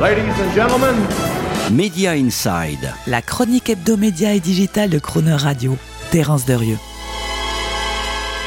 [0.00, 0.94] Ladies and gentlemen,
[1.72, 2.94] Media Inside.
[3.08, 5.76] La chronique hebdomédia et digitale de Croner Radio.
[6.12, 6.78] Terence Derieux.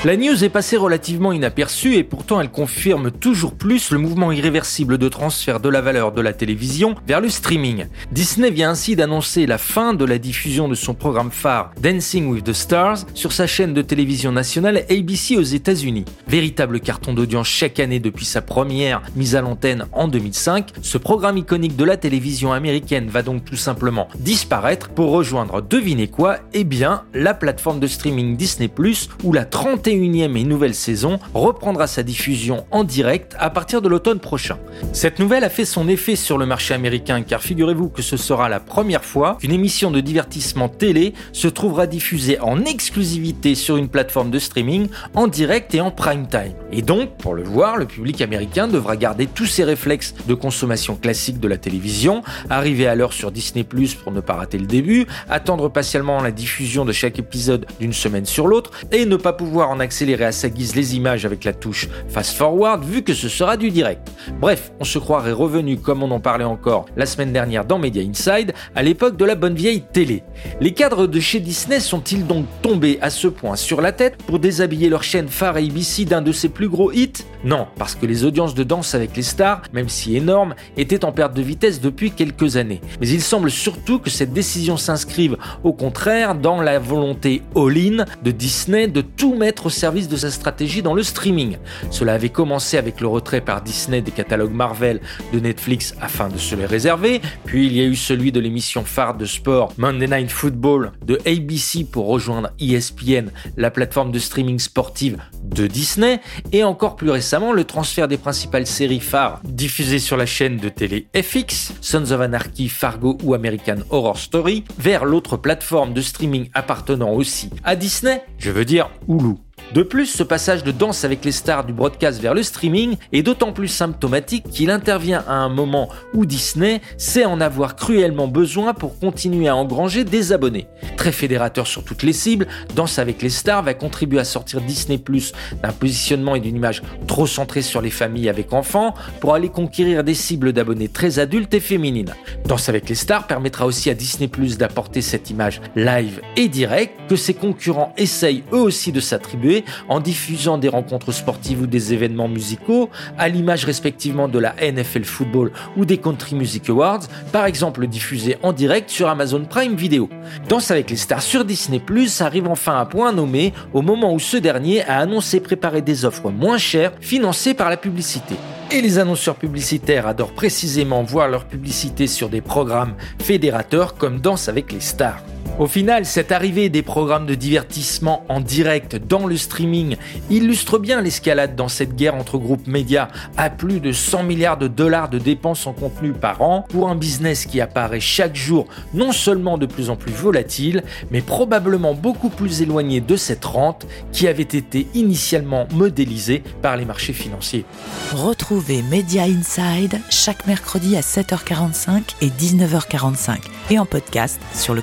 [0.04, 4.98] La news est passée relativement inaperçue et pourtant elle confirme toujours plus le mouvement irréversible
[4.98, 7.86] de transfert de la valeur de la télévision vers le streaming.
[8.12, 12.46] Disney vient ainsi d'annoncer la fin de la diffusion de son programme phare Dancing with
[12.46, 16.06] the Stars sur sa chaîne de télévision nationale ABC aux États-Unis.
[16.28, 21.38] Véritable carton d'audience chaque année depuis sa première mise à l'antenne en 2005, ce programme
[21.38, 26.64] iconique de la télévision américaine va donc tout simplement disparaître pour rejoindre, devinez quoi, eh
[26.64, 31.86] bien la plateforme de streaming Disney Plus,⁇ ou la 30 21e et nouvelle saison reprendra
[31.86, 34.58] sa diffusion en direct à partir de l'automne prochain.
[34.94, 38.48] Cette nouvelle a fait son effet sur le marché américain car figurez-vous que ce sera
[38.48, 43.90] la première fois qu'une émission de divertissement télé se trouvera diffusée en exclusivité sur une
[43.90, 46.54] plateforme de streaming en direct et en prime time.
[46.72, 50.96] Et donc, pour le voir, le public américain devra garder tous ses réflexes de consommation
[50.96, 54.68] classique de la télévision, arriver à l'heure sur Disney Plus pour ne pas rater le
[54.68, 59.34] début, attendre patiemment la diffusion de chaque épisode d'une semaine sur l'autre et ne pas
[59.34, 63.14] pouvoir en accélérer à sa guise les images avec la touche Fast Forward vu que
[63.14, 64.12] ce sera du direct.
[64.40, 68.02] Bref, on se croirait revenu comme on en parlait encore la semaine dernière dans Media
[68.02, 70.24] Inside à l'époque de la bonne vieille télé.
[70.60, 74.40] Les cadres de chez Disney sont-ils donc tombés à ce point sur la tête pour
[74.40, 77.26] déshabiller leur chaîne phare ABC d'un de ses plus gros hits?
[77.44, 81.12] Non, parce que les audiences de danse avec les stars, même si énormes, étaient en
[81.12, 82.82] perte de vitesse depuis quelques années.
[83.00, 88.32] Mais il semble surtout que cette décision s'inscrive au contraire dans la volonté all-in de
[88.32, 91.58] Disney de tout mettre service de sa stratégie dans le streaming.
[91.90, 95.02] Cela avait commencé avec le retrait par Disney des catalogues Marvel
[95.34, 98.84] de Netflix afin de se les réserver, puis il y a eu celui de l'émission
[98.84, 104.60] phare de sport Monday Night Football de ABC pour rejoindre ESPN, la plateforme de streaming
[104.60, 110.18] sportive de Disney, et encore plus récemment le transfert des principales séries phares diffusées sur
[110.18, 115.38] la chaîne de télé FX, Sons of Anarchy, Fargo ou American Horror Story, vers l'autre
[115.38, 119.36] plateforme de streaming appartenant aussi à Disney, je veux dire Hulu.
[119.74, 123.24] De plus, ce passage de danse avec les stars du broadcast vers le streaming est
[123.24, 128.74] d'autant plus symptomatique qu'il intervient à un moment où Disney sait en avoir cruellement besoin
[128.74, 130.68] pour continuer à engranger des abonnés.
[130.98, 134.98] Très fédérateur sur toutes les cibles, Danse avec les stars va contribuer à sortir Disney
[134.98, 135.32] Plus
[135.64, 140.04] d'un positionnement et d'une image trop centrée sur les familles avec enfants pour aller conquérir
[140.04, 142.14] des cibles d'abonnés très adultes et féminines.
[142.46, 147.00] Danse avec les stars permettra aussi à Disney Plus d'apporter cette image live et directe
[147.08, 151.94] que ses concurrents essayent eux aussi de s'attribuer en diffusant des rencontres sportives ou des
[151.94, 157.46] événements musicaux, à l'image respectivement de la NFL Football ou des Country Music Awards, par
[157.46, 160.10] exemple diffusés en direct sur Amazon Prime Video.
[160.48, 164.20] Danse avec les stars sur Disney Plus arrive enfin à point nommé au moment où
[164.20, 168.36] ce dernier a annoncé préparer des offres moins chères financées par la publicité.
[168.72, 174.48] Et les annonceurs publicitaires adorent précisément voir leur publicité sur des programmes fédérateurs comme Danse
[174.48, 175.22] avec les stars.
[175.62, 179.96] Au final, cette arrivée des programmes de divertissement en direct dans le streaming
[180.32, 184.68] illustre bien l'escalade dans cette guerre entre groupes médias à plus de 100 milliards de
[184.68, 189.12] dollars de dépenses en contenu par an pour un business qui apparaît chaque jour non
[189.12, 194.28] seulement de plus en plus volatile, mais probablement beaucoup plus éloigné de cette rente qui
[194.28, 197.66] avait été initialement modélisée par les marchés financiers.
[198.14, 203.38] Retrouvez Media Inside chaque mercredi à 7h45 et 19h45
[203.70, 204.82] et en podcast sur le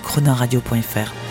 [0.69, 1.28] chronoradio.fr.